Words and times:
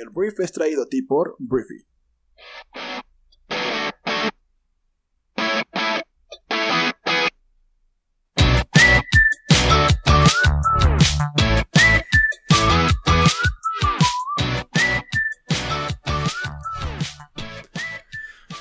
El 0.00 0.08
brief 0.08 0.40
es 0.40 0.50
traído 0.50 0.84
a 0.84 0.86
ti 0.86 1.02
por 1.02 1.36
Briefy. 1.38 1.89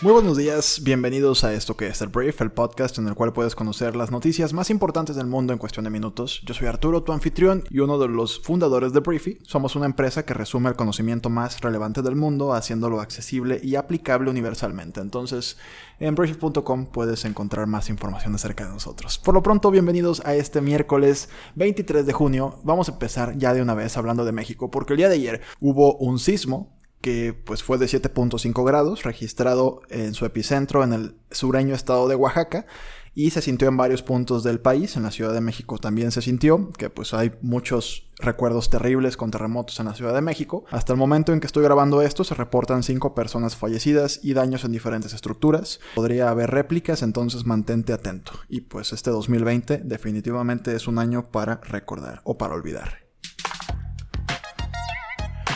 Muy 0.09 0.21
buenos 0.21 0.37
días, 0.37 0.81
bienvenidos 0.83 1.43
a 1.43 1.53
esto 1.53 1.77
que 1.77 1.85
es 1.85 2.01
el 2.01 2.07
Brief, 2.07 2.41
el 2.41 2.51
podcast 2.51 2.97
en 2.97 3.07
el 3.07 3.13
cual 3.13 3.31
puedes 3.31 3.53
conocer 3.53 3.95
las 3.95 4.09
noticias 4.09 4.53
más 4.53 4.71
importantes 4.71 5.15
del 5.15 5.27
mundo 5.27 5.53
en 5.53 5.59
cuestión 5.59 5.83
de 5.83 5.91
minutos. 5.91 6.41
Yo 6.47 6.55
soy 6.55 6.65
Arturo, 6.65 7.03
tu 7.03 7.11
anfitrión 7.11 7.63
y 7.69 7.77
uno 7.77 7.99
de 7.99 8.07
los 8.07 8.39
fundadores 8.39 8.91
de 8.91 9.01
Briefy. 9.01 9.37
Somos 9.43 9.75
una 9.75 9.85
empresa 9.85 10.25
que 10.25 10.33
resume 10.33 10.69
el 10.69 10.75
conocimiento 10.75 11.29
más 11.29 11.61
relevante 11.61 12.01
del 12.01 12.15
mundo, 12.15 12.55
haciéndolo 12.55 13.01
accesible 13.01 13.61
y 13.61 13.75
aplicable 13.75 14.31
universalmente. 14.31 14.99
Entonces, 14.99 15.57
en 15.99 16.15
briefy.com 16.15 16.87
puedes 16.87 17.23
encontrar 17.25 17.67
más 17.67 17.87
información 17.91 18.33
acerca 18.33 18.65
de 18.65 18.71
nosotros. 18.71 19.19
Por 19.19 19.35
lo 19.35 19.43
pronto, 19.43 19.69
bienvenidos 19.69 20.25
a 20.25 20.33
este 20.33 20.59
miércoles 20.59 21.29
23 21.53 22.07
de 22.07 22.13
junio. 22.13 22.59
Vamos 22.63 22.89
a 22.89 22.93
empezar 22.93 23.37
ya 23.37 23.53
de 23.53 23.61
una 23.61 23.75
vez 23.75 23.95
hablando 23.95 24.25
de 24.25 24.31
México, 24.31 24.71
porque 24.71 24.93
el 24.93 24.97
día 24.97 25.09
de 25.09 25.15
ayer 25.17 25.41
hubo 25.59 25.97
un 25.97 26.17
sismo 26.17 26.78
que 27.01 27.33
pues 27.33 27.63
fue 27.63 27.77
de 27.77 27.85
7.5 27.85 28.65
grados, 28.65 29.03
registrado 29.03 29.81
en 29.89 30.13
su 30.13 30.25
epicentro 30.25 30.83
en 30.83 30.93
el 30.93 31.15
sureño 31.31 31.75
estado 31.75 32.07
de 32.07 32.15
Oaxaca 32.15 32.65
y 33.15 33.31
se 33.31 33.41
sintió 33.41 33.67
en 33.67 33.77
varios 33.77 34.01
puntos 34.01 34.43
del 34.43 34.59
país, 34.59 34.95
en 34.95 35.03
la 35.03 35.11
Ciudad 35.11 35.33
de 35.33 35.41
México 35.41 35.77
también 35.77 36.11
se 36.11 36.21
sintió, 36.21 36.71
que 36.77 36.89
pues 36.89 37.13
hay 37.13 37.33
muchos 37.41 38.09
recuerdos 38.17 38.69
terribles 38.69 39.17
con 39.17 39.31
terremotos 39.31 39.79
en 39.79 39.87
la 39.87 39.95
Ciudad 39.95 40.13
de 40.13 40.21
México. 40.21 40.63
Hasta 40.69 40.93
el 40.93 40.99
momento 40.99 41.33
en 41.33 41.39
que 41.39 41.47
estoy 41.47 41.63
grabando 41.63 42.01
esto 42.01 42.23
se 42.23 42.35
reportan 42.35 42.83
5 42.83 43.15
personas 43.15 43.55
fallecidas 43.55 44.19
y 44.23 44.33
daños 44.33 44.63
en 44.63 44.71
diferentes 44.71 45.13
estructuras. 45.13 45.79
Podría 45.95 46.29
haber 46.29 46.51
réplicas, 46.51 47.01
entonces 47.01 47.45
mantente 47.45 47.93
atento. 47.93 48.33
Y 48.47 48.61
pues 48.61 48.93
este 48.93 49.09
2020 49.09 49.81
definitivamente 49.83 50.75
es 50.75 50.87
un 50.87 50.99
año 50.99 51.31
para 51.31 51.61
recordar 51.61 52.21
o 52.23 52.37
para 52.37 52.53
olvidar. 52.53 53.08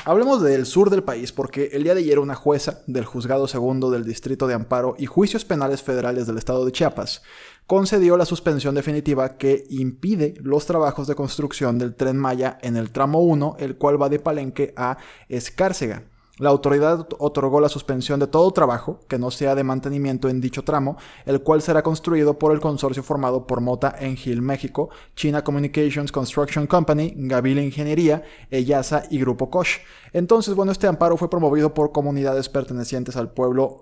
Hablemos 0.05 0.41
del 0.41 0.65
sur 0.65 0.89
del 0.89 1.01
país 1.01 1.31
porque 1.31 1.69
el 1.71 1.83
día 1.83 1.95
de 1.95 2.01
ayer 2.01 2.19
una 2.19 2.35
jueza 2.35 2.81
del 2.87 3.05
Juzgado 3.05 3.47
Segundo 3.47 3.89
del 3.89 4.03
Distrito 4.03 4.47
de 4.47 4.53
Amparo 4.53 4.95
y 4.97 5.05
Juicios 5.05 5.45
Penales 5.45 5.81
Federales 5.81 6.27
del 6.27 6.37
Estado 6.37 6.65
de 6.65 6.73
Chiapas 6.73 7.21
concedió 7.67 8.17
la 8.17 8.25
suspensión 8.25 8.75
definitiva 8.75 9.37
que 9.37 9.63
impide 9.69 10.33
los 10.41 10.65
trabajos 10.65 11.07
de 11.07 11.15
construcción 11.15 11.77
del 11.77 11.95
tren 11.95 12.17
Maya 12.17 12.57
en 12.61 12.75
el 12.75 12.91
tramo 12.91 13.21
1, 13.21 13.55
el 13.59 13.77
cual 13.77 14.01
va 14.01 14.09
de 14.09 14.19
Palenque 14.19 14.73
a 14.75 14.97
Escárcega. 15.29 16.03
La 16.43 16.49
autoridad 16.49 17.07
otorgó 17.19 17.61
la 17.61 17.69
suspensión 17.69 18.19
de 18.19 18.27
todo 18.27 18.51
trabajo 18.51 18.99
que 19.07 19.17
no 19.17 19.31
sea 19.31 19.55
de 19.55 19.63
mantenimiento 19.63 20.27
en 20.27 20.41
dicho 20.41 20.65
tramo, 20.65 20.97
el 21.25 21.41
cual 21.41 21.61
será 21.61 21.83
construido 21.83 22.37
por 22.37 22.51
el 22.51 22.59
consorcio 22.59 23.01
formado 23.01 23.47
por 23.47 23.61
Mota 23.61 23.95
Engil 23.97 24.41
México, 24.41 24.89
China 25.15 25.41
Communications 25.41 26.11
Construction 26.11 26.67
Company, 26.67 27.13
Gavila 27.15 27.61
Ingeniería, 27.61 28.23
Eyasa 28.51 29.03
y 29.09 29.19
Grupo 29.19 29.49
Koch. 29.49 29.79
Entonces, 30.11 30.53
bueno, 30.53 30.73
este 30.73 30.85
amparo 30.85 31.15
fue 31.15 31.29
promovido 31.29 31.73
por 31.73 31.93
comunidades 31.93 32.49
pertenecientes 32.49 33.15
al 33.15 33.31
pueblo 33.31 33.81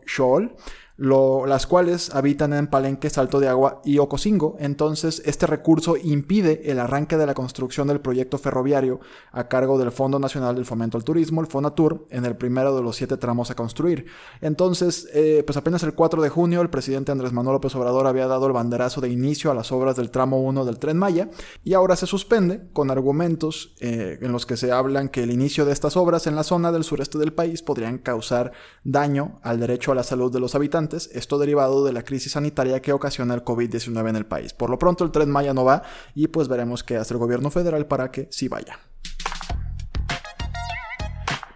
Las 1.01 1.65
cuales 1.65 2.13
habitan 2.13 2.53
en 2.53 2.67
Palenque, 2.67 3.09
Salto 3.09 3.39
de 3.39 3.47
Agua 3.47 3.81
y 3.83 3.97
Ocosingo. 3.97 4.55
Entonces, 4.59 5.23
este 5.25 5.47
recurso 5.47 5.95
impide 5.97 6.69
el 6.69 6.79
arranque 6.79 7.17
de 7.17 7.25
la 7.25 7.33
construcción 7.33 7.87
del 7.87 8.01
proyecto 8.01 8.37
ferroviario 8.37 8.99
a 9.31 9.47
cargo 9.47 9.79
del 9.79 9.91
Fondo 9.91 10.19
Nacional 10.19 10.53
del 10.53 10.65
Fomento 10.65 10.99
al 10.99 11.03
Turismo, 11.03 11.41
el 11.41 11.47
FONATUR, 11.47 12.05
en 12.11 12.25
el 12.25 12.35
primero 12.37 12.75
de 12.75 12.83
los 12.83 12.97
siete 12.97 13.17
tramos 13.17 13.49
a 13.49 13.55
construir. 13.55 14.05
Entonces, 14.41 15.09
eh, 15.15 15.41
pues 15.43 15.57
apenas 15.57 15.81
el 15.81 15.95
4 15.95 16.21
de 16.21 16.29
junio, 16.29 16.61
el 16.61 16.69
presidente 16.69 17.11
Andrés 17.11 17.33
Manuel 17.33 17.55
López 17.55 17.73
Obrador 17.73 18.05
había 18.05 18.27
dado 18.27 18.45
el 18.45 18.53
banderazo 18.53 19.01
de 19.01 19.09
inicio 19.09 19.49
a 19.49 19.55
las 19.55 19.71
obras 19.71 19.95
del 19.95 20.11
tramo 20.11 20.41
1 20.41 20.65
del 20.65 20.77
Tren 20.77 20.97
Maya 20.97 21.31
y 21.63 21.73
ahora 21.73 21.95
se 21.95 22.05
suspende 22.05 22.69
con 22.73 22.91
argumentos 22.91 23.75
eh, 23.79 24.19
en 24.21 24.31
los 24.31 24.45
que 24.45 24.55
se 24.55 24.71
hablan 24.71 25.09
que 25.09 25.23
el 25.23 25.31
inicio 25.31 25.65
de 25.65 25.71
estas 25.71 25.97
obras 25.97 26.27
en 26.27 26.35
la 26.35 26.43
zona 26.43 26.71
del 26.71 26.83
sureste 26.83 27.17
del 27.17 27.33
país 27.33 27.63
podrían 27.63 27.97
causar 27.97 28.51
daño 28.83 29.39
al 29.41 29.59
derecho 29.59 29.91
a 29.91 29.95
la 29.95 30.03
salud 30.03 30.31
de 30.31 30.39
los 30.39 30.53
habitantes 30.53 30.90
esto 30.93 31.37
derivado 31.37 31.83
de 31.83 31.93
la 31.93 32.03
crisis 32.03 32.33
sanitaria 32.33 32.81
que 32.81 32.93
ocasiona 32.93 33.33
el 33.33 33.43
COVID-19 33.43 34.09
en 34.09 34.15
el 34.15 34.25
país. 34.25 34.53
Por 34.53 34.69
lo 34.69 34.77
pronto 34.77 35.03
el 35.03 35.11
tren 35.11 35.29
Maya 35.29 35.53
no 35.53 35.63
va 35.63 35.83
y 36.15 36.27
pues 36.27 36.47
veremos 36.47 36.83
qué 36.83 36.97
hace 36.97 37.13
el 37.13 37.19
gobierno 37.19 37.49
federal 37.51 37.85
para 37.87 38.11
que 38.11 38.27
sí 38.31 38.47
vaya. 38.47 38.79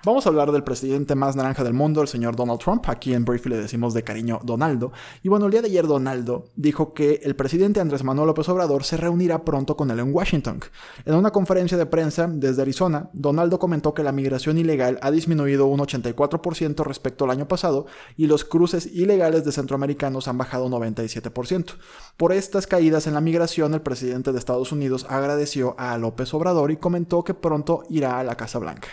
Vamos 0.05 0.27
a 0.27 0.29
hablar 0.29 0.51
del 0.51 0.63
presidente 0.63 1.16
más 1.16 1.35
naranja 1.35 1.63
del 1.63 1.73
mundo, 1.73 1.99
el 1.99 2.07
señor 2.07 2.35
Donald 2.35 2.59
Trump. 2.59 2.88
Aquí 2.89 3.16
en 3.16 3.25
Briefly 3.25 3.55
le 3.55 3.61
decimos 3.63 3.95
de 3.95 4.03
cariño 4.03 4.39
Donaldo. 4.43 4.91
Y 5.23 5.29
bueno, 5.29 5.47
el 5.47 5.51
día 5.51 5.63
de 5.63 5.67
ayer 5.67 5.88
Donaldo 5.88 6.45
dijo 6.55 6.93
que 6.93 7.21
el 7.23 7.35
presidente 7.35 7.79
Andrés 7.79 8.03
Manuel 8.03 8.27
López 8.27 8.47
Obrador 8.49 8.83
se 8.83 8.97
reunirá 8.97 9.43
pronto 9.43 9.75
con 9.75 9.89
él 9.89 9.97
en 9.97 10.13
Washington. 10.13 10.59
En 11.05 11.16
una 11.16 11.31
conferencia 11.31 11.75
de 11.75 11.88
prensa 11.88 12.27
desde 12.31 12.61
Arizona, 12.61 13.09
Donaldo 13.13 13.57
comentó 13.57 13.95
que 13.95 14.03
la 14.03 14.11
migración 14.11 14.59
ilegal 14.59 14.99
ha 15.01 15.09
disminuido 15.09 15.66
un 15.66 15.79
84% 15.79 16.83
respecto 16.83 17.25
al 17.25 17.31
año 17.31 17.47
pasado 17.47 17.87
y 18.16 18.27
los 18.27 18.45
cruces 18.45 18.85
ilegales 18.85 19.43
de 19.43 19.53
centroamericanos 19.53 20.27
han 20.27 20.37
bajado 20.37 20.66
un 20.66 20.73
97%. 20.73 21.77
Por 22.16 22.31
estas 22.31 22.67
caídas 22.67 23.07
en 23.07 23.16
la 23.16 23.22
migración, 23.22 23.73
el 23.73 23.81
presidente 23.81 24.31
de 24.31 24.37
Estados 24.37 24.72
Unidos 24.72 25.07
agradeció 25.09 25.73
a 25.79 25.97
López 25.97 26.31
Obrador 26.35 26.69
y 26.69 26.77
comentó 26.77 27.23
que 27.23 27.33
pronto 27.33 27.81
irá 27.89 28.19
a 28.19 28.23
la 28.23 28.35
Casa 28.35 28.59
Blanca. 28.59 28.89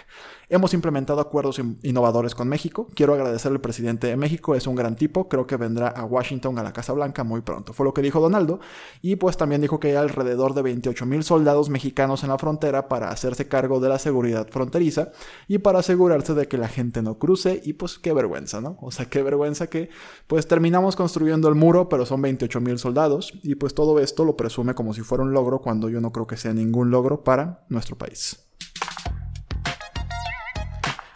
Hemos 0.53 0.75
implementado 0.75 1.19
acuerdos 1.23 1.59
innovadores 1.81 2.35
con 2.35 2.47
México. 2.47 2.87
Quiero 2.95 3.15
agradecer 3.15 3.51
al 3.51 3.63
presidente 3.63 4.09
de 4.09 4.19
México, 4.19 4.55
es 4.55 4.67
un 4.67 4.75
gran 4.75 4.97
tipo. 4.97 5.27
Creo 5.27 5.47
que 5.47 5.57
vendrá 5.57 5.89
a 5.89 6.05
Washington, 6.05 6.59
a 6.59 6.63
la 6.63 6.75
Casa 6.75 6.93
Blanca, 6.93 7.25
muy 7.25 7.41
pronto. 7.41 7.73
Fue 7.73 7.87
lo 7.87 7.95
que 7.95 8.03
dijo 8.03 8.21
Donaldo. 8.21 8.61
Y 9.01 9.17
pues 9.17 9.39
también 9.39 9.63
dijo 9.63 9.81
que 9.81 9.89
hay 9.89 9.95
alrededor 9.95 10.53
de 10.53 10.61
28 10.61 11.07
mil 11.07 11.25
soldados 11.25 11.71
mexicanos 11.71 12.23
en 12.23 12.29
la 12.29 12.37
frontera 12.37 12.87
para 12.87 13.09
hacerse 13.09 13.49
cargo 13.49 13.81
de 13.81 13.89
la 13.89 13.99
seguridad 13.99 14.47
fronteriza 14.51 15.13
y 15.49 15.57
para 15.57 15.79
asegurarse 15.79 16.35
de 16.35 16.47
que 16.47 16.59
la 16.59 16.69
gente 16.69 17.01
no 17.01 17.19
cruce. 17.19 17.63
Y 17.65 17.73
pues 17.73 17.99
qué 17.99 18.13
vergüenza, 18.13 18.61
¿no? 18.61 18.77
O 18.83 18.91
sea, 18.91 19.07
qué 19.07 19.23
vergüenza 19.23 19.69
que 19.69 19.89
pues 20.27 20.47
terminamos 20.49 20.97
construyendo 20.97 21.49
el 21.49 21.55
muro, 21.55 21.89
pero 21.89 22.05
son 22.05 22.21
28 22.21 22.61
mil 22.61 22.79
soldados. 22.79 23.33
Y 23.43 23.55
pues 23.55 23.73
todo 23.73 23.99
esto 24.01 24.27
lo 24.27 24.37
presume 24.37 24.75
como 24.75 24.93
si 24.93 25.01
fuera 25.01 25.25
un 25.25 25.33
logro 25.33 25.63
cuando 25.63 25.89
yo 25.89 26.03
no 26.03 26.13
creo 26.13 26.27
que 26.27 26.37
sea 26.37 26.53
ningún 26.53 26.91
logro 26.91 27.25
para 27.25 27.65
nuestro 27.71 27.97
país. 27.97 28.42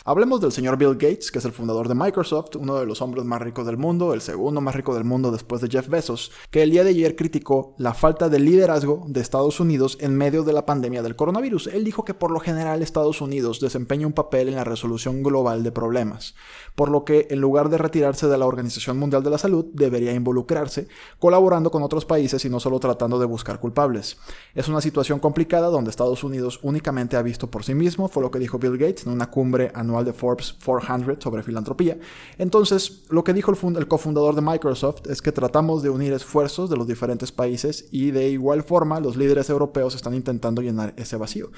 Hablemos 0.09 0.41
del 0.41 0.53
señor 0.53 0.77
Bill 0.77 0.95
Gates, 0.95 1.33
que 1.33 1.41
es 1.41 1.45
el 1.47 1.51
fundador 1.51 1.89
de 1.89 1.97
Microsoft, 1.97 2.55
uno 2.61 2.77
de 2.77 2.87
los 2.87 3.03
hombres 3.03 3.25
más 3.25 3.43
ricos 3.43 3.67
del 3.67 3.77
mundo, 3.77 4.15
el 4.15 4.21
segundo 4.21 4.61
más 4.61 4.77
rico 4.77 4.95
del 4.95 5.03
mundo 5.03 5.33
después 5.33 5.61
de 5.61 5.69
Jeff 5.69 5.89
Bezos, 5.89 6.31
que 6.53 6.63
el 6.63 6.71
día 6.71 6.85
de 6.85 6.91
ayer 6.91 7.17
criticó 7.17 7.75
la 7.77 7.93
falta 7.93 8.29
de 8.29 8.39
liderazgo 8.39 9.03
de 9.09 9.21
Estados 9.21 9.59
Unidos 9.59 9.99
en 10.01 10.17
medio 10.17 10.45
de 10.45 10.53
la 10.53 10.65
pandemia 10.65 11.03
del 11.03 11.17
coronavirus. 11.17 11.67
Él 11.67 11.83
dijo 11.83 12.05
que 12.05 12.15
por 12.15 12.31
lo 12.31 12.39
general 12.39 12.83
Estados 12.83 13.21
Unidos 13.21 13.59
desempeña 13.59 14.07
un 14.07 14.13
papel 14.13 14.49
en 14.49 14.55
la 14.55 14.63
resolución 14.63 15.25
global 15.25 15.65
de 15.65 15.73
problemas, 15.73 16.37
por 16.77 16.89
lo 16.89 17.05
que 17.05 17.27
en 17.31 17.41
lugar 17.41 17.69
de 17.69 17.79
retirarse 17.79 18.29
de 18.29 18.39
la 18.39 18.47
Organización 18.47 18.99
Mundial 19.01 19.25
de 19.25 19.31
la 19.31 19.39
Salud, 19.39 19.67
debería 19.73 20.13
involucrarse, 20.13 20.87
colaborando 21.19 21.73
con 21.73 21.83
otros 21.83 22.05
países 22.05 22.45
y 22.45 22.49
no 22.49 22.61
solo 22.61 22.79
tratando 22.79 23.19
de 23.19 23.27
buscar 23.27 23.59
culpables. 23.59 24.19
Es 24.55 24.69
una 24.69 24.81
situación 24.81 25.19
complicada 25.19 25.67
donde 25.67 25.91
Estados 25.91 26.23
Unidos 26.23 26.61
únicamente 26.63 27.17
ha 27.17 27.23
visto 27.23 27.51
por 27.51 27.65
sí 27.65 27.75
mismo, 27.75 28.07
fue 28.07 28.23
lo 28.23 28.31
que 28.31 28.39
dijo 28.39 28.61
Bill 28.61 28.79
Gates 28.79 29.05
en 29.05 29.13
una 29.13 29.33
cumbre 29.33 29.73
anual 29.75 29.96
de 30.05 30.13
Forbes 30.13 30.55
400 30.65 31.23
sobre 31.23 31.43
filantropía. 31.43 31.99
Entonces, 32.39 33.05
lo 33.11 33.25
que 33.25 33.33
dijo 33.33 33.53
el, 33.53 33.89
cofundador 33.89 34.35
de 34.35 34.43
Microsoft 34.43 35.07
es 35.09 35.23
que 35.23 35.33
tratamos 35.33 35.83
de 35.83 35.91
unir 35.91 36.13
esfuerzos 36.13 36.69
de 36.71 36.77
los 36.77 36.87
diferentes 36.87 37.33
países 37.33 37.89
y 37.91 38.11
de 38.11 38.29
igual 38.29 38.63
forma 38.63 39.01
los 39.01 39.17
líderes 39.17 39.51
europeos 39.51 39.95
están 39.95 40.15
intentando 40.15 40.63
llenar 40.63 40.95
ese 40.97 41.17
vacío. 41.17 41.51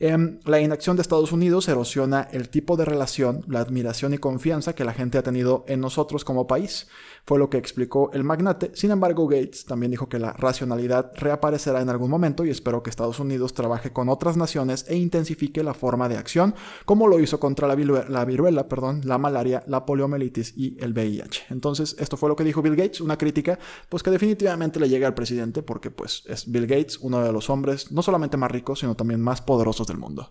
Eh, 0.00 0.38
la 0.44 0.60
inacción 0.60 0.96
de 0.96 1.02
Estados 1.02 1.32
Unidos 1.32 1.68
erosiona 1.68 2.28
el 2.32 2.48
tipo 2.48 2.76
de 2.76 2.84
relación, 2.84 3.44
la 3.48 3.60
admiración 3.60 4.14
y 4.14 4.18
confianza 4.18 4.74
que 4.74 4.84
la 4.84 4.92
gente 4.92 5.18
ha 5.18 5.22
tenido 5.22 5.64
en 5.68 5.80
nosotros 5.80 6.24
como 6.24 6.46
país 6.46 6.88
fue 7.26 7.38
lo 7.38 7.48
que 7.48 7.56
explicó 7.56 8.10
el 8.12 8.22
magnate. 8.22 8.70
Sin 8.74 8.90
embargo, 8.90 9.26
Gates 9.26 9.64
también 9.64 9.90
dijo 9.90 10.08
que 10.08 10.18
la 10.18 10.32
racionalidad 10.32 11.12
reaparecerá 11.16 11.80
en 11.80 11.88
algún 11.88 12.10
momento 12.10 12.44
y 12.44 12.50
espero 12.50 12.82
que 12.82 12.90
Estados 12.90 13.18
Unidos 13.18 13.54
trabaje 13.54 13.92
con 13.92 14.08
otras 14.08 14.36
naciones 14.36 14.84
e 14.88 14.96
intensifique 14.96 15.62
la 15.62 15.74
forma 15.74 16.08
de 16.08 16.18
acción, 16.18 16.54
como 16.84 17.08
lo 17.08 17.20
hizo 17.20 17.40
contra 17.40 17.66
la 17.66 17.74
la, 17.84 18.24
viruela, 18.24 18.68
perdón, 18.68 19.02
la 19.04 19.18
malaria, 19.18 19.62
la 19.66 19.84
poliomielitis 19.84 20.54
y 20.56 20.76
el 20.82 20.92
VIH. 20.92 21.46
Entonces, 21.50 21.96
esto 21.98 22.16
fue 22.16 22.28
lo 22.28 22.36
que 22.36 22.44
dijo 22.44 22.62
Bill 22.62 22.76
Gates, 22.76 23.00
una 23.00 23.18
crítica 23.18 23.58
pues 23.88 24.02
que 24.02 24.10
definitivamente 24.10 24.80
le 24.80 24.88
llega 24.88 25.06
al 25.06 25.14
presidente 25.14 25.62
porque 25.62 25.90
pues 25.90 26.22
es 26.26 26.50
Bill 26.50 26.66
Gates, 26.66 26.98
uno 26.98 27.22
de 27.22 27.32
los 27.32 27.50
hombres 27.50 27.92
no 27.92 28.02
solamente 28.02 28.36
más 28.36 28.50
ricos, 28.50 28.80
sino 28.80 28.94
también 28.94 29.20
más 29.20 29.40
poderosos 29.40 29.86
del 29.86 29.98
mundo. 29.98 30.28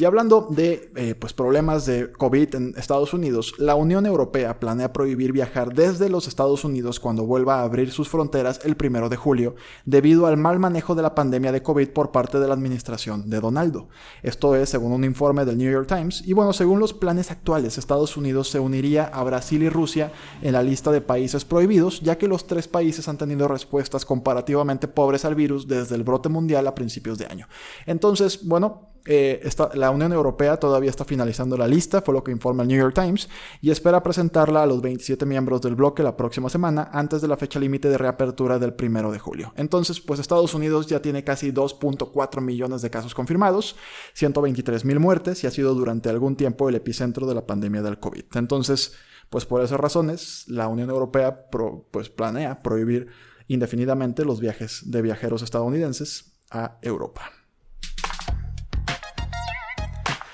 Y 0.00 0.06
hablando 0.06 0.48
de 0.48 0.90
eh, 0.96 1.14
pues, 1.14 1.34
problemas 1.34 1.84
de 1.84 2.10
COVID 2.10 2.54
en 2.54 2.74
Estados 2.78 3.12
Unidos, 3.12 3.52
la 3.58 3.74
Unión 3.74 4.06
Europea 4.06 4.58
planea 4.58 4.94
prohibir 4.94 5.30
viajar 5.30 5.74
desde 5.74 6.08
los 6.08 6.26
Estados 6.26 6.64
Unidos 6.64 6.98
cuando 6.98 7.26
vuelva 7.26 7.56
a 7.56 7.64
abrir 7.64 7.90
sus 7.90 8.08
fronteras 8.08 8.60
el 8.64 8.78
primero 8.78 9.10
de 9.10 9.16
julio, 9.16 9.56
debido 9.84 10.26
al 10.26 10.38
mal 10.38 10.58
manejo 10.58 10.94
de 10.94 11.02
la 11.02 11.14
pandemia 11.14 11.52
de 11.52 11.62
COVID 11.62 11.90
por 11.90 12.12
parte 12.12 12.40
de 12.40 12.48
la 12.48 12.54
administración 12.54 13.28
de 13.28 13.40
Donaldo. 13.40 13.90
Esto 14.22 14.56
es 14.56 14.70
según 14.70 14.92
un 14.92 15.04
informe 15.04 15.44
del 15.44 15.58
New 15.58 15.70
York 15.70 15.86
Times. 15.86 16.22
Y 16.26 16.32
bueno, 16.32 16.54
según 16.54 16.80
los 16.80 16.94
planes 16.94 17.30
actuales, 17.30 17.76
Estados 17.76 18.16
Unidos 18.16 18.48
se 18.48 18.58
uniría 18.58 19.04
a 19.04 19.22
Brasil 19.22 19.62
y 19.62 19.68
Rusia 19.68 20.12
en 20.40 20.54
la 20.54 20.62
lista 20.62 20.90
de 20.92 21.02
países 21.02 21.44
prohibidos, 21.44 22.00
ya 22.00 22.16
que 22.16 22.26
los 22.26 22.46
tres 22.46 22.68
países 22.68 23.06
han 23.06 23.18
tenido 23.18 23.48
respuestas 23.48 24.06
comparativamente 24.06 24.88
pobres 24.88 25.26
al 25.26 25.34
virus 25.34 25.68
desde 25.68 25.94
el 25.94 26.04
brote 26.04 26.30
mundial 26.30 26.66
a 26.68 26.74
principios 26.74 27.18
de 27.18 27.26
año. 27.26 27.48
Entonces, 27.84 28.46
bueno, 28.46 28.88
eh, 29.06 29.48
la 29.74 29.90
Unión 29.90 30.12
Europea 30.12 30.58
todavía 30.58 30.90
está 30.90 31.04
finalizando 31.04 31.56
la 31.56 31.66
lista, 31.66 32.02
fue 32.02 32.14
lo 32.14 32.22
que 32.22 32.30
informa 32.30 32.62
el 32.62 32.68
New 32.68 32.78
York 32.78 32.94
Times, 32.94 33.28
y 33.60 33.70
espera 33.70 34.02
presentarla 34.02 34.62
a 34.62 34.66
los 34.66 34.82
27 34.82 35.26
miembros 35.26 35.60
del 35.62 35.74
bloque 35.74 36.02
la 36.02 36.16
próxima 36.16 36.48
semana, 36.48 36.90
antes 36.92 37.22
de 37.22 37.28
la 37.28 37.36
fecha 37.36 37.58
límite 37.58 37.88
de 37.88 37.98
reapertura 37.98 38.58
del 38.58 38.74
primero 38.74 39.10
de 39.10 39.18
julio. 39.18 39.52
Entonces, 39.56 40.00
pues 40.00 40.20
Estados 40.20 40.54
Unidos 40.54 40.86
ya 40.86 41.00
tiene 41.00 41.24
casi 41.24 41.52
2.4 41.52 42.40
millones 42.40 42.82
de 42.82 42.90
casos 42.90 43.14
confirmados, 43.14 43.76
123 44.14 44.84
mil 44.84 45.00
muertes, 45.00 45.42
y 45.44 45.46
ha 45.46 45.50
sido 45.50 45.74
durante 45.74 46.08
algún 46.08 46.36
tiempo 46.36 46.68
el 46.68 46.74
epicentro 46.74 47.26
de 47.26 47.34
la 47.34 47.46
pandemia 47.46 47.82
del 47.82 47.98
COVID. 47.98 48.24
Entonces, 48.34 48.94
pues 49.30 49.46
por 49.46 49.62
esas 49.62 49.78
razones, 49.78 50.44
la 50.48 50.68
Unión 50.68 50.90
Europea 50.90 51.46
pues 51.90 52.10
planea 52.10 52.62
prohibir 52.62 53.08
indefinidamente 53.46 54.24
los 54.24 54.40
viajes 54.40 54.82
de 54.90 55.02
viajeros 55.02 55.42
estadounidenses 55.42 56.32
a 56.50 56.78
Europa. 56.82 57.39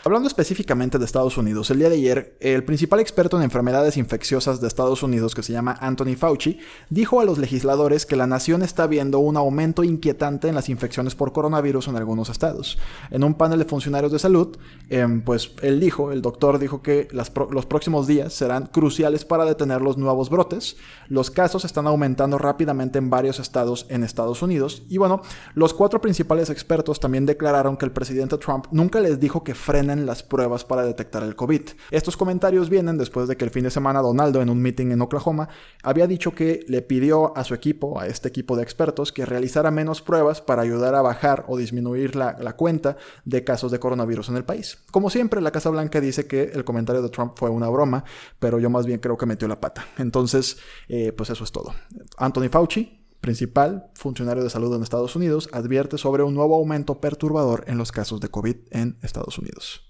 Hablando 0.06 0.28
específicamente 0.28 1.00
de 1.00 1.04
Estados 1.04 1.36
Unidos, 1.36 1.68
el 1.72 1.80
día 1.80 1.88
de 1.88 1.96
ayer, 1.96 2.36
el 2.38 2.62
principal 2.62 3.00
experto 3.00 3.36
en 3.36 3.42
enfermedades 3.42 3.96
infecciosas 3.96 4.60
de 4.60 4.68
Estados 4.68 5.02
Unidos, 5.02 5.34
que 5.34 5.42
se 5.42 5.52
llama 5.52 5.76
Anthony 5.80 6.14
Fauci, 6.16 6.60
dijo 6.90 7.20
a 7.20 7.24
los 7.24 7.38
legisladores 7.38 8.06
que 8.06 8.14
la 8.14 8.28
nación 8.28 8.62
está 8.62 8.86
viendo 8.86 9.18
un 9.18 9.36
aumento 9.36 9.82
inquietante 9.82 10.46
en 10.46 10.54
las 10.54 10.68
infecciones 10.68 11.16
por 11.16 11.32
coronavirus 11.32 11.88
en 11.88 11.96
algunos 11.96 12.28
estados. 12.28 12.78
En 13.10 13.24
un 13.24 13.34
panel 13.34 13.58
de 13.58 13.64
funcionarios 13.64 14.12
de 14.12 14.20
salud, 14.20 14.56
em, 14.90 15.22
pues 15.22 15.50
él 15.60 15.80
dijo, 15.80 16.12
el 16.12 16.22
doctor 16.22 16.60
dijo 16.60 16.82
que 16.82 17.08
los 17.10 17.66
próximos 17.66 18.06
días 18.06 18.32
serán 18.32 18.66
cruciales 18.66 19.24
para 19.24 19.44
detener 19.44 19.82
los 19.82 19.98
nuevos 19.98 20.30
brotes. 20.30 20.76
Los 21.08 21.32
casos 21.32 21.64
están 21.64 21.88
aumentando 21.88 22.38
rápidamente 22.38 22.98
en 22.98 23.10
varios 23.10 23.40
estados 23.40 23.86
en 23.88 24.04
Estados 24.04 24.40
Unidos. 24.40 24.84
Y 24.88 24.98
bueno, 24.98 25.22
los 25.54 25.74
cuatro 25.74 26.00
principales 26.00 26.48
expertos 26.48 27.00
también 27.00 27.26
declararon 27.26 27.76
que 27.76 27.86
el 27.86 27.90
presidente 27.90 28.38
Trump 28.38 28.66
nunca 28.70 29.00
les 29.00 29.18
dijo 29.18 29.42
que 29.42 29.56
frenen 29.56 29.95
las 30.04 30.22
pruebas 30.22 30.64
para 30.64 30.84
detectar 30.84 31.22
el 31.22 31.36
COVID. 31.36 31.62
Estos 31.90 32.16
comentarios 32.16 32.68
vienen 32.68 32.98
después 32.98 33.28
de 33.28 33.36
que 33.36 33.44
el 33.44 33.50
fin 33.50 33.64
de 33.64 33.70
semana 33.70 34.02
Donaldo 34.02 34.42
en 34.42 34.50
un 34.50 34.60
meeting 34.60 34.90
en 34.90 35.00
Oklahoma 35.00 35.48
había 35.82 36.06
dicho 36.06 36.34
que 36.34 36.64
le 36.68 36.82
pidió 36.82 37.36
a 37.36 37.44
su 37.44 37.54
equipo, 37.54 37.98
a 37.98 38.06
este 38.06 38.28
equipo 38.28 38.56
de 38.56 38.62
expertos, 38.62 39.12
que 39.12 39.24
realizara 39.24 39.70
menos 39.70 40.02
pruebas 40.02 40.40
para 40.40 40.62
ayudar 40.62 40.94
a 40.94 41.02
bajar 41.02 41.44
o 41.48 41.56
disminuir 41.56 42.16
la, 42.16 42.34
cuenta 42.56 42.96
de 43.24 43.44
casos 43.44 43.70
de 43.70 43.78
coronavirus 43.78 44.28
en 44.30 44.36
el 44.36 44.44
país. 44.44 44.78
Como 44.90 45.10
siempre, 45.10 45.40
la 45.40 45.52
Casa 45.52 45.70
Blanca 45.70 46.00
dice 46.00 46.26
que 46.26 46.50
el 46.54 46.64
comentario 46.64 47.02
de 47.02 47.08
Trump 47.08 47.32
fue 47.36 47.50
una 47.50 47.68
broma, 47.68 48.04
pero 48.38 48.58
yo 48.58 48.68
más 48.70 48.86
bien 48.86 48.98
creo 48.98 49.16
que 49.16 49.26
metió 49.26 49.46
la 49.46 49.60
pata. 49.60 49.86
Entonces, 49.98 50.58
eh, 50.88 51.12
pues 51.12 51.30
eso 51.30 51.44
es 51.44 51.52
todo. 51.52 51.74
Anthony 52.18 52.48
Fauci, 52.50 52.95
principal 53.26 53.90
funcionario 53.94 54.44
de 54.44 54.50
salud 54.50 54.72
en 54.76 54.84
Estados 54.84 55.16
Unidos, 55.16 55.48
advierte 55.52 55.98
sobre 55.98 56.22
un 56.22 56.32
nuevo 56.32 56.54
aumento 56.54 57.00
perturbador 57.00 57.64
en 57.66 57.76
los 57.76 57.90
casos 57.90 58.20
de 58.20 58.28
COVID 58.28 58.56
en 58.70 58.96
Estados 59.02 59.36
Unidos. 59.36 59.82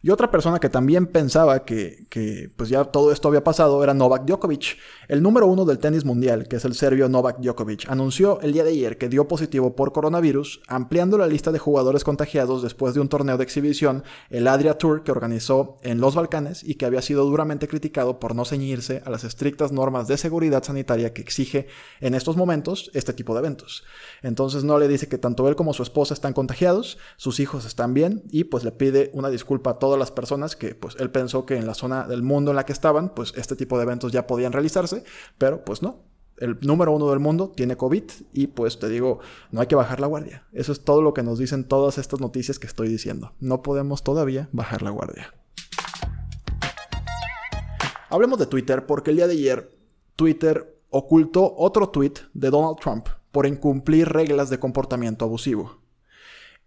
Y 0.00 0.10
otra 0.10 0.30
persona 0.30 0.60
que 0.60 0.68
también 0.68 1.06
pensaba 1.06 1.64
que, 1.64 2.06
pues 2.56 2.68
ya 2.68 2.84
todo 2.84 3.10
esto 3.10 3.26
había 3.26 3.42
pasado 3.42 3.82
era 3.82 3.94
Novak 3.94 4.26
Djokovic. 4.26 4.76
El 5.08 5.22
número 5.22 5.48
uno 5.48 5.64
del 5.64 5.78
tenis 5.78 6.04
mundial, 6.04 6.46
que 6.46 6.56
es 6.56 6.64
el 6.64 6.74
serbio 6.74 7.08
Novak 7.08 7.40
Djokovic, 7.40 7.90
anunció 7.90 8.40
el 8.40 8.52
día 8.52 8.62
de 8.62 8.70
ayer 8.70 8.96
que 8.96 9.08
dio 9.08 9.26
positivo 9.26 9.74
por 9.74 9.92
coronavirus, 9.92 10.60
ampliando 10.68 11.18
la 11.18 11.26
lista 11.26 11.50
de 11.50 11.58
jugadores 11.58 12.04
contagiados 12.04 12.62
después 12.62 12.94
de 12.94 13.00
un 13.00 13.08
torneo 13.08 13.36
de 13.38 13.42
exhibición, 13.42 14.04
el 14.30 14.46
Adria 14.46 14.78
Tour, 14.78 15.02
que 15.02 15.10
organizó 15.10 15.78
en 15.82 16.00
los 16.00 16.14
Balcanes 16.14 16.62
y 16.62 16.76
que 16.76 16.86
había 16.86 17.02
sido 17.02 17.24
duramente 17.24 17.66
criticado 17.66 18.20
por 18.20 18.36
no 18.36 18.44
ceñirse 18.44 19.02
a 19.04 19.10
las 19.10 19.24
estrictas 19.24 19.72
normas 19.72 20.06
de 20.06 20.16
seguridad 20.16 20.62
sanitaria 20.62 21.12
que 21.12 21.22
exige 21.22 21.66
en 22.00 22.14
estos 22.14 22.36
momentos 22.36 22.92
este 22.94 23.12
tipo 23.12 23.34
de 23.34 23.40
eventos. 23.40 23.82
Entonces 24.22 24.62
no 24.62 24.78
le 24.78 24.86
dice 24.86 25.08
que 25.08 25.18
tanto 25.18 25.48
él 25.48 25.56
como 25.56 25.74
su 25.74 25.82
esposa 25.82 26.14
están 26.14 26.34
contagiados, 26.34 26.98
sus 27.16 27.40
hijos 27.40 27.64
están 27.64 27.94
bien 27.94 28.22
y 28.30 28.44
pues 28.44 28.62
le 28.62 28.70
pide 28.70 29.10
una 29.12 29.28
disculpa 29.28 29.70
a 29.70 29.78
todos 29.78 29.87
todas 29.88 29.98
las 29.98 30.10
personas 30.10 30.54
que 30.54 30.74
pues 30.74 30.96
él 30.98 31.10
pensó 31.10 31.46
que 31.46 31.56
en 31.56 31.66
la 31.66 31.72
zona 31.72 32.06
del 32.06 32.22
mundo 32.22 32.50
en 32.50 32.56
la 32.56 32.66
que 32.66 32.74
estaban, 32.74 33.08
pues 33.14 33.32
este 33.36 33.56
tipo 33.56 33.78
de 33.78 33.84
eventos 33.84 34.12
ya 34.12 34.26
podían 34.26 34.52
realizarse, 34.52 35.02
pero 35.38 35.64
pues 35.64 35.80
no. 35.80 36.02
El 36.36 36.58
número 36.60 36.92
uno 36.92 37.08
del 37.08 37.20
mundo 37.20 37.50
tiene 37.56 37.78
COVID 37.78 38.04
y 38.34 38.48
pues 38.48 38.78
te 38.78 38.90
digo, 38.90 39.20
no 39.50 39.62
hay 39.62 39.66
que 39.66 39.76
bajar 39.76 39.98
la 39.98 40.06
guardia. 40.06 40.46
Eso 40.52 40.72
es 40.72 40.84
todo 40.84 41.00
lo 41.00 41.14
que 41.14 41.22
nos 41.22 41.38
dicen 41.38 41.64
todas 41.64 41.96
estas 41.96 42.20
noticias 42.20 42.58
que 42.58 42.66
estoy 42.66 42.88
diciendo. 42.88 43.32
No 43.40 43.62
podemos 43.62 44.04
todavía 44.04 44.50
bajar 44.52 44.82
la 44.82 44.90
guardia. 44.90 45.32
Hablemos 48.10 48.38
de 48.38 48.46
Twitter 48.46 48.84
porque 48.84 49.08
el 49.12 49.16
día 49.16 49.26
de 49.26 49.32
ayer 49.32 49.74
Twitter 50.16 50.82
ocultó 50.90 51.54
otro 51.56 51.88
tweet 51.88 52.12
de 52.34 52.50
Donald 52.50 52.76
Trump 52.78 53.08
por 53.32 53.46
incumplir 53.46 54.10
reglas 54.10 54.50
de 54.50 54.58
comportamiento 54.58 55.24
abusivo. 55.24 55.78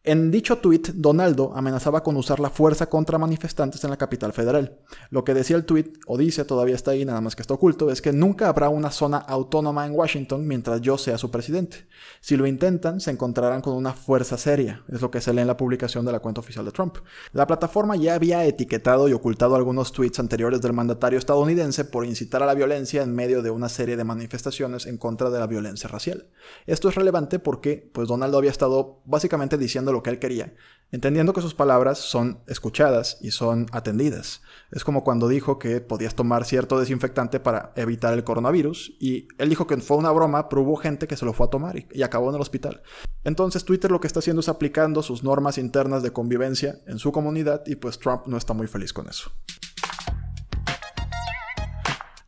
En 0.04 0.32
dicho 0.32 0.58
tuit, 0.58 0.88
Donaldo 0.96 1.52
amenazaba 1.56 2.02
con 2.02 2.18
usar 2.18 2.40
la 2.40 2.50
fuerza 2.50 2.90
contra 2.90 3.20
manifestantes 3.20 3.84
en 3.84 3.92
la 3.92 3.98
capital 3.98 4.34
federal. 4.34 4.80
Lo 5.12 5.24
que 5.24 5.36
decía 5.36 5.56
el 5.56 5.64
tuit, 5.64 6.00
o 6.08 6.18
dice, 6.18 6.44
todavía 6.44 6.74
está 6.74 6.90
ahí, 6.90 7.06
nada 7.06 7.22
más 7.22 7.36
que 7.36 7.44
está 7.44 7.54
oculto, 7.54 7.92
es 7.92 8.02
que 8.02 8.12
nunca 8.12 8.50
habrá 8.50 8.70
una 8.70 8.90
zona 8.90 9.20
autónoma 9.20 9.86
en 9.86 9.94
Washington 9.94 10.48
mientras 10.48 10.82
yo 10.82 10.98
sea 10.98 11.20
su 11.20 11.30
presidente. 11.30 11.86
Si 12.20 12.36
lo 12.36 12.48
intentan, 12.48 13.00
se 13.00 13.12
encontrarán 13.12 13.62
con 13.62 13.76
una 13.76 13.94
fuerza 13.94 14.40
seria, 14.40 14.84
es 14.92 15.04
lo 15.04 15.12
que 15.12 15.22
se 15.22 15.34
lee 15.34 15.42
en 15.42 15.48
la 15.48 15.58
publicación 15.58 16.04
de 16.04 16.12
la 16.12 16.20
cuenta 16.20 16.42
oficial 16.42 16.66
de 16.66 16.72
Trump. 16.72 16.98
La 17.32 17.46
plataforma 17.46 17.96
ya 17.96 18.16
había 18.16 18.44
etiquetado 18.46 19.08
y 19.08 19.14
ocultado 19.14 19.56
algunos 19.56 19.92
tweets 19.92 20.20
anteriores 20.20 20.62
del 20.62 20.74
mandatario 20.74 21.20
estadounidense 21.20 21.86
por 21.86 22.08
incitar 22.08 22.42
a 22.42 22.48
la 22.48 22.56
violencia 22.56 23.04
en 23.04 23.14
medio 23.14 23.44
de 23.44 23.52
una 23.52 23.70
serie 23.70 23.98
de 23.98 24.04
manifestaciones 24.04 24.88
en 24.88 24.98
contra 24.98 25.30
de 25.30 25.38
la 25.38 25.46
violencia 25.46 25.88
racial. 25.88 26.26
Esto 26.66 26.90
es 26.90 26.96
relevante 26.96 27.38
porque, 27.38 27.88
pues, 27.94 28.08
Donaldo 28.08 28.40
había 28.40 28.50
estado 28.50 29.04
básicamente 29.06 29.60
diciendo 29.60 29.91
lo 29.92 30.04
que 30.04 30.10
él 30.10 30.20
quería, 30.20 30.54
entendiendo 30.92 31.34
que 31.34 31.42
sus 31.42 31.54
palabras 31.54 31.98
son 31.98 32.40
escuchadas 32.48 33.18
y 33.22 33.32
son 33.32 33.68
atendidas. 33.72 34.42
Es 34.72 34.84
como 34.84 35.04
cuando 35.04 35.28
dijo 35.28 35.58
que 35.58 35.82
podías 35.82 36.16
tomar 36.16 36.46
cierto 36.46 36.80
desinfectante 36.80 37.40
para 37.40 37.72
evitar 37.76 38.14
el 38.14 38.24
coronavirus 38.24 38.96
y 39.00 39.28
él 39.38 39.50
dijo 39.50 39.68
que 39.68 39.78
fue 39.78 39.98
una 39.98 40.12
broma, 40.12 40.50
pero 40.50 40.64
hubo 40.64 40.76
gente 40.76 41.08
que 41.08 41.18
se 41.18 41.26
lo 41.26 41.34
fue 41.34 41.48
a 41.48 41.50
tomar 41.50 41.78
y, 41.78 41.88
y 41.92 42.04
acabó 42.04 42.30
en 42.30 42.36
el 42.36 42.42
hospital. 42.42 42.82
Entonces 43.24 43.64
Twitter 43.64 43.92
lo 43.92 44.02
que 44.02 44.08
está 44.08 44.20
haciendo 44.20 44.42
es 44.42 44.50
aplicando 44.50 45.02
sus 45.02 45.24
normas 45.24 45.58
internas 45.58 46.04
de 46.04 46.12
convivencia 46.12 46.80
en 46.88 47.00
su 47.00 47.12
comunidad 47.12 47.64
y 47.66 47.76
pues 47.76 48.00
Trump 48.00 48.28
no 48.28 48.38
está 48.38 48.54
muy 48.54 48.68
feliz 48.68 48.94
con 48.94 49.08
eso. 49.08 49.32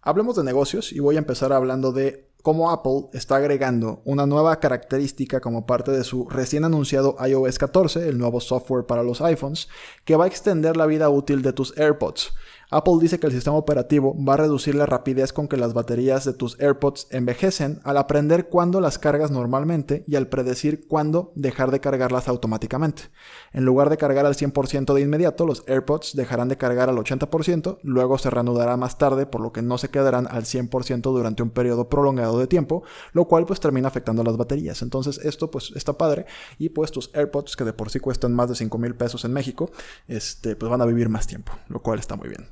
Hablemos 0.05 0.35
de 0.35 0.43
negocios 0.43 0.91
y 0.91 0.99
voy 0.99 1.15
a 1.15 1.19
empezar 1.19 1.53
hablando 1.53 1.93
de 1.93 2.32
cómo 2.43 2.69
Apple 2.71 3.07
está 3.13 3.37
agregando 3.37 4.01
una 4.03 4.27
nueva 4.27 4.59
característica 4.59 5.39
como 5.39 5.65
parte 5.65 5.91
de 5.91 6.03
su 6.03 6.27
recién 6.29 6.65
anunciado 6.65 7.15
iOS 7.25 7.57
14, 7.57 8.07
el 8.07 8.17
nuevo 8.17 8.41
software 8.41 8.85
para 8.85 9.01
los 9.01 9.21
iPhones, 9.21 9.69
que 10.03 10.17
va 10.17 10.25
a 10.25 10.27
extender 10.27 10.77
la 10.77 10.85
vida 10.85 11.09
útil 11.09 11.41
de 11.41 11.53
tus 11.53 11.75
AirPods. 11.77 12.33
Apple 12.73 12.93
dice 12.99 13.19
que 13.19 13.27
el 13.27 13.33
sistema 13.33 13.55
operativo 13.55 14.15
va 14.17 14.33
a 14.33 14.37
reducir 14.37 14.73
la 14.73 14.87
rapidez 14.87 15.31
con 15.31 15.47
que 15.47 15.57
las 15.57 15.73
baterías 15.75 16.25
de 16.25 16.33
tus 16.33 16.59
AirPods 16.59 17.07
envejecen 17.11 17.79
al 17.83 17.97
aprender 17.97 18.49
cuándo 18.49 18.81
las 18.81 18.97
cargas 18.97 19.29
normalmente 19.29 20.03
y 20.07 20.15
al 20.15 20.27
predecir 20.27 20.87
cuándo 20.87 21.31
dejar 21.35 21.69
de 21.69 21.79
cargarlas 21.79 22.27
automáticamente. 22.27 23.03
En 23.51 23.63
lugar 23.63 23.91
de 23.91 23.97
cargar 23.97 24.25
al 24.25 24.33
100% 24.33 24.93
de 24.95 25.01
inmediato, 25.01 25.45
los 25.45 25.63
AirPods 25.67 26.15
dejarán 26.15 26.47
de 26.47 26.57
cargar 26.57 26.89
al 26.89 26.97
80%, 26.97 27.77
luego 27.83 28.17
se 28.17 28.31
reanudará 28.31 28.75
más 28.75 28.97
tarde, 28.97 29.27
por 29.27 29.41
lo 29.41 29.53
que 29.53 29.61
no 29.61 29.77
se 29.77 29.89
quedarán 29.89 30.27
al 30.27 30.43
100% 30.43 31.01
durante 31.01 31.43
un 31.43 31.51
periodo 31.51 31.89
prolongado 31.89 32.32
de 32.39 32.47
tiempo, 32.47 32.83
lo 33.13 33.25
cual 33.25 33.45
pues 33.45 33.59
termina 33.59 33.87
afectando 33.87 34.23
las 34.23 34.37
baterías. 34.37 34.81
Entonces 34.81 35.19
esto 35.23 35.51
pues 35.51 35.71
está 35.75 35.93
padre 35.93 36.25
y 36.57 36.69
pues 36.69 36.91
tus 36.91 37.09
AirPods 37.13 37.55
que 37.55 37.63
de 37.63 37.73
por 37.73 37.89
sí 37.89 37.99
cuestan 37.99 38.33
más 38.33 38.49
de 38.49 38.55
5 38.55 38.77
mil 38.77 38.95
pesos 38.95 39.25
en 39.25 39.33
México, 39.33 39.71
este, 40.07 40.55
pues 40.55 40.69
van 40.69 40.81
a 40.81 40.85
vivir 40.85 41.09
más 41.09 41.27
tiempo, 41.27 41.53
lo 41.69 41.81
cual 41.81 41.99
está 41.99 42.15
muy 42.15 42.29
bien. 42.29 42.47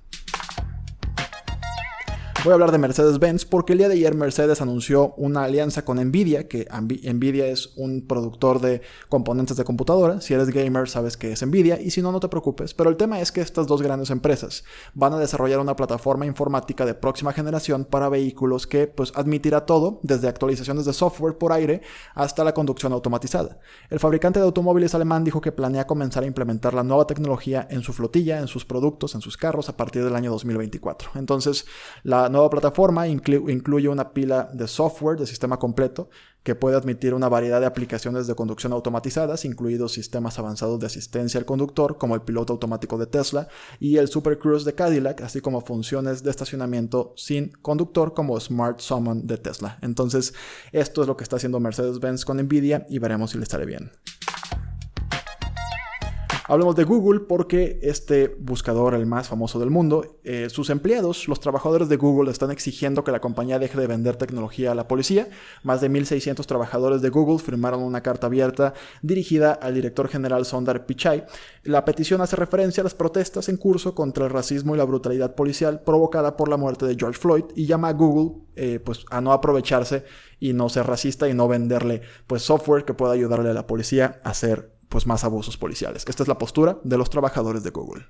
Voy 2.44 2.50
a 2.50 2.54
hablar 2.56 2.72
de 2.72 2.80
Mercedes-Benz 2.80 3.46
porque 3.46 3.74
el 3.74 3.78
día 3.78 3.88
de 3.88 3.94
ayer 3.94 4.16
Mercedes 4.16 4.62
anunció 4.62 5.14
una 5.16 5.44
alianza 5.44 5.86
con 5.86 6.04
Nvidia, 6.04 6.48
que 6.48 6.68
Nvidia 6.74 7.46
es 7.46 7.74
un 7.76 8.08
productor 8.08 8.60
de 8.60 8.82
componentes 9.10 9.58
de 9.58 9.64
computadora. 9.64 10.22
Si 10.22 10.34
eres 10.34 10.50
gamer 10.50 10.90
sabes 10.90 11.18
que 11.18 11.32
es 11.34 11.46
Nvidia 11.46 11.80
y 11.80 11.92
si 11.92 12.02
no, 12.02 12.12
no 12.12 12.20
te 12.20 12.30
preocupes. 12.30 12.74
Pero 12.74 12.90
el 12.90 12.98
tema 12.98 13.20
es 13.20 13.32
que 13.32 13.42
estas 13.42 13.68
dos 13.68 13.84
grandes 13.84 14.10
empresas 14.10 14.64
van 14.96 15.14
a 15.14 15.20
desarrollar 15.20 15.60
una 15.60 15.76
plataforma 15.76 16.26
informática 16.26 16.84
de 16.84 16.96
próxima 16.96 17.32
generación 17.32 17.86
para 17.86 18.10
vehículos 18.10 18.66
que 18.66 18.88
pues 18.88 19.14
admitirá 19.16 19.68
todo, 19.68 20.00
desde 20.02 20.28
actualizaciones 20.28 20.86
de 20.86 20.94
software 20.94 21.38
por 21.38 21.54
aire 21.54 21.84
hasta 22.16 22.44
la 22.44 22.56
conducción 22.56 22.92
automatizada. 22.92 23.60
El 23.92 24.00
fabricante 24.00 24.40
de 24.40 24.46
automóviles 24.46 24.96
alemán 24.96 25.24
dijo 25.24 25.42
que 25.42 25.52
planea 25.52 25.86
comenzar 25.86 26.24
a 26.24 26.28
implementar 26.28 26.74
la 26.74 26.82
nueva 26.82 27.06
tecnología 27.06 27.68
en 27.70 27.84
su 27.84 27.94
flotilla, 27.94 28.40
en 28.40 28.48
sus 28.48 28.66
productos, 28.66 29.14
en 29.14 29.22
sus 29.22 29.38
carros 29.38 29.70
a 29.70 29.78
partir 29.78 30.04
del 30.04 30.16
año 30.16 30.32
2024. 30.32 31.12
Entonces, 31.14 31.68
la 32.02 32.31
nueva 32.32 32.50
plataforma 32.50 33.08
incluye 33.08 33.90
una 33.90 34.12
pila 34.12 34.50
de 34.54 34.68
software 34.68 35.20
de 35.20 35.28
sistema 35.28 35.58
completo 35.58 36.10
que 36.44 36.56
puede 36.56 36.76
admitir 36.76 37.14
una 37.14 37.30
variedad 37.30 37.60
de 37.60 37.68
aplicaciones 37.68 38.26
de 38.26 38.34
conducción 38.34 38.74
automatizadas, 38.74 39.46
incluidos 39.46 39.92
sistemas 39.92 40.40
avanzados 40.40 40.80
de 40.80 40.88
asistencia 40.88 41.40
al 41.40 41.46
conductor, 41.46 41.98
como 41.98 42.16
el 42.16 42.22
piloto 42.22 42.54
automático 42.54 42.98
de 42.98 43.06
Tesla 43.06 43.48
y 43.80 43.98
el 43.98 44.08
Super 44.08 44.40
Cruise 44.40 44.66
de 44.66 44.74
Cadillac, 44.74 45.22
así 45.22 45.42
como 45.42 45.62
funciones 45.62 46.24
de 46.24 46.32
estacionamiento 46.32 47.14
sin 47.16 47.52
conductor, 47.62 48.16
como 48.16 48.40
Smart 48.40 48.80
Summon 48.80 49.28
de 49.28 49.38
Tesla. 49.38 49.78
Entonces, 49.82 50.34
esto 50.72 51.02
es 51.02 51.08
lo 51.08 51.16
que 51.16 51.24
está 51.24 51.36
haciendo 51.36 51.60
Mercedes-Benz 51.60 52.26
con 52.26 52.38
Nvidia 52.38 52.88
y 52.90 52.98
veremos 52.98 53.32
si 53.32 53.38
le 53.38 53.46
sale 53.46 53.66
bien. 53.66 53.92
Hablemos 56.52 56.76
de 56.76 56.84
Google 56.84 57.22
porque 57.22 57.80
este 57.82 58.36
buscador, 58.38 58.94
el 58.94 59.06
más 59.06 59.30
famoso 59.30 59.58
del 59.58 59.70
mundo, 59.70 60.20
eh, 60.26 60.50
sus 60.50 60.70
empleados, 60.70 61.30
los 61.30 61.40
trabajadores 61.40 61.88
de 61.88 61.96
Google, 61.96 62.30
están 62.30 62.52
exigiendo 62.52 63.06
que 63.06 63.14
la 63.14 63.22
compañía 63.22 63.58
deje 63.58 63.80
de 63.80 63.88
vender 63.88 64.18
tecnología 64.18 64.74
a 64.74 64.76
la 64.76 64.86
policía. 64.86 65.30
Más 65.64 65.80
de 65.80 65.90
1.600 65.90 66.46
trabajadores 66.46 67.02
de 67.02 67.08
Google 67.08 67.40
firmaron 67.40 67.82
una 67.82 68.04
carta 68.04 68.28
abierta 68.28 68.74
dirigida 69.02 69.54
al 69.54 69.76
director 69.76 70.10
general 70.10 70.46
Sundar 70.46 70.86
Pichai. 70.86 71.24
La 71.64 71.86
petición 71.86 72.20
hace 72.20 72.36
referencia 72.36 72.82
a 72.82 72.84
las 72.84 72.96
protestas 72.96 73.48
en 73.48 73.56
curso 73.56 73.96
contra 73.96 74.26
el 74.26 74.32
racismo 74.32 74.76
y 74.76 74.78
la 74.78 74.84
brutalidad 74.84 75.36
policial 75.36 75.80
provocada 75.86 76.36
por 76.36 76.50
la 76.50 76.58
muerte 76.58 76.86
de 76.86 76.98
George 77.00 77.18
Floyd 77.18 77.46
y 77.56 77.66
llama 77.66 77.88
a 77.88 77.94
Google 77.94 78.42
eh, 78.58 78.82
pues, 78.84 79.06
a 79.10 79.22
no 79.22 79.32
aprovecharse 79.32 80.04
y 80.38 80.52
no 80.52 80.68
ser 80.68 80.86
racista 80.86 81.30
y 81.30 81.34
no 81.34 81.48
venderle 81.48 82.02
pues, 82.28 82.42
software 82.42 82.84
que 82.84 82.94
pueda 82.94 83.14
ayudarle 83.14 83.52
a 83.52 83.54
la 83.54 83.68
policía 83.68 84.20
a 84.26 84.32
hacer 84.32 84.71
pues, 84.92 85.08
más 85.08 85.24
abusos 85.24 85.58
policiales. 85.58 86.06
Esta 86.08 86.22
es 86.22 86.28
la 86.28 86.38
postura 86.38 86.78
de 86.84 86.98
los 86.98 87.10
trabajadores 87.10 87.64
de 87.64 87.72
Google. 87.72 88.06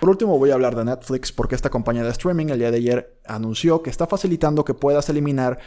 Por 0.00 0.08
último 0.08 0.38
voy 0.38 0.50
a 0.50 0.54
hablar 0.54 0.74
de 0.74 0.84
Netflix 0.84 1.30
porque 1.30 1.54
esta 1.54 1.70
compañía 1.70 2.02
de 2.02 2.10
streaming 2.10 2.46
el 2.46 2.58
día 2.58 2.70
de 2.70 2.78
ayer 2.78 3.20
anunció 3.24 3.82
que 3.82 3.90
está 3.90 4.06
facilitando 4.06 4.64
que 4.64 4.74
puedas 4.74 5.08
eliminar 5.08 5.58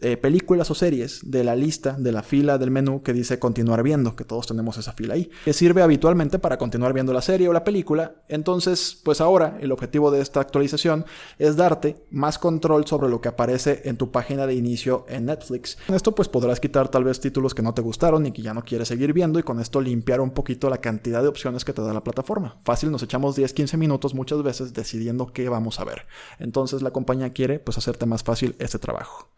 eh, 0.00 0.16
películas 0.16 0.70
o 0.70 0.74
series 0.74 1.30
de 1.30 1.44
la 1.44 1.54
lista, 1.54 1.96
de 1.98 2.12
la 2.12 2.22
fila 2.22 2.58
del 2.58 2.70
menú 2.70 3.02
que 3.02 3.12
dice 3.12 3.38
continuar 3.38 3.82
viendo, 3.82 4.16
que 4.16 4.24
todos 4.24 4.46
tenemos 4.46 4.76
esa 4.76 4.92
fila 4.92 5.14
ahí, 5.14 5.30
que 5.44 5.52
sirve 5.52 5.82
habitualmente 5.82 6.38
para 6.38 6.58
continuar 6.58 6.92
viendo 6.92 7.12
la 7.12 7.22
serie 7.22 7.48
o 7.48 7.52
la 7.52 7.64
película. 7.64 8.16
Entonces, 8.28 9.00
pues 9.04 9.20
ahora 9.20 9.56
el 9.60 9.72
objetivo 9.72 10.10
de 10.10 10.20
esta 10.20 10.40
actualización 10.40 11.06
es 11.38 11.56
darte 11.56 12.04
más 12.10 12.38
control 12.38 12.86
sobre 12.86 13.08
lo 13.08 13.20
que 13.20 13.28
aparece 13.28 13.82
en 13.84 13.96
tu 13.96 14.10
página 14.10 14.46
de 14.46 14.54
inicio 14.54 15.06
en 15.08 15.26
Netflix. 15.26 15.78
Con 15.86 15.96
esto 15.96 16.14
pues 16.14 16.28
podrás 16.28 16.60
quitar 16.60 16.88
tal 16.88 17.04
vez 17.04 17.20
títulos 17.20 17.54
que 17.54 17.62
no 17.62 17.72
te 17.72 17.82
gustaron 17.82 18.26
y 18.26 18.32
que 18.32 18.42
ya 18.42 18.52
no 18.52 18.64
quieres 18.64 18.88
seguir 18.88 19.12
viendo 19.12 19.38
y 19.38 19.42
con 19.42 19.60
esto 19.60 19.80
limpiar 19.80 20.20
un 20.20 20.30
poquito 20.30 20.68
la 20.68 20.78
cantidad 20.78 21.22
de 21.22 21.28
opciones 21.28 21.64
que 21.64 21.72
te 21.72 21.82
da 21.82 21.92
la 21.92 22.04
plataforma. 22.04 22.58
Fácil, 22.64 22.90
nos 22.90 23.02
echamos 23.02 23.38
10-15 23.38 23.76
minutos 23.78 24.14
muchas 24.14 24.42
veces 24.42 24.72
decidiendo 24.72 25.32
qué 25.32 25.48
vamos 25.48 25.80
a 25.80 25.84
ver. 25.84 26.06
Entonces 26.38 26.82
la 26.82 26.90
compañía 26.90 27.32
quiere 27.32 27.58
pues 27.58 27.78
hacerte 27.78 28.06
más 28.06 28.22
fácil 28.22 28.56
este 28.58 28.78
trabajo. 28.78 29.28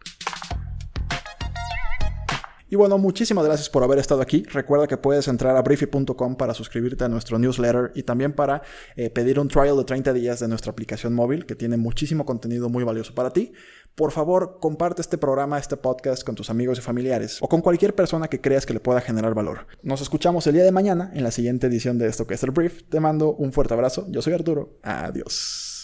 Y 2.68 2.76
bueno, 2.76 2.98
muchísimas 2.98 3.44
gracias 3.44 3.70
por 3.70 3.84
haber 3.84 3.98
estado 3.98 4.20
aquí. 4.20 4.42
Recuerda 4.50 4.88
que 4.88 4.96
puedes 4.96 5.28
entrar 5.28 5.56
a 5.56 5.62
briefy.com 5.62 6.36
para 6.36 6.52
suscribirte 6.52 7.04
a 7.04 7.08
nuestro 7.08 7.38
newsletter 7.38 7.92
y 7.94 8.02
también 8.02 8.32
para 8.32 8.62
eh, 8.96 9.08
pedir 9.10 9.38
un 9.38 9.48
trial 9.48 9.76
de 9.76 9.84
30 9.84 10.12
días 10.12 10.40
de 10.40 10.48
nuestra 10.48 10.72
aplicación 10.72 11.14
móvil 11.14 11.46
que 11.46 11.54
tiene 11.54 11.76
muchísimo 11.76 12.26
contenido 12.26 12.68
muy 12.68 12.82
valioso 12.82 13.14
para 13.14 13.30
ti. 13.30 13.52
Por 13.94 14.10
favor, 14.12 14.58
comparte 14.60 15.00
este 15.00 15.16
programa, 15.16 15.58
este 15.58 15.76
podcast 15.76 16.22
con 16.24 16.34
tus 16.34 16.50
amigos 16.50 16.78
y 16.78 16.82
familiares 16.82 17.38
o 17.40 17.48
con 17.48 17.62
cualquier 17.62 17.94
persona 17.94 18.28
que 18.28 18.40
creas 18.40 18.66
que 18.66 18.74
le 18.74 18.80
pueda 18.80 19.00
generar 19.00 19.32
valor. 19.34 19.66
Nos 19.82 20.00
escuchamos 20.00 20.46
el 20.46 20.54
día 20.54 20.64
de 20.64 20.72
mañana 20.72 21.10
en 21.14 21.22
la 21.22 21.30
siguiente 21.30 21.68
edición 21.68 21.98
de 21.98 22.08
esto 22.08 22.26
que 22.26 22.34
es 22.34 22.42
el 22.42 22.50
brief. 22.50 22.82
Te 22.90 23.00
mando 23.00 23.32
un 23.34 23.52
fuerte 23.52 23.74
abrazo. 23.74 24.06
Yo 24.10 24.20
soy 24.22 24.34
Arturo. 24.34 24.78
Adiós. 24.82 25.75